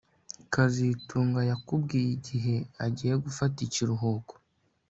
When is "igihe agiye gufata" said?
2.17-3.57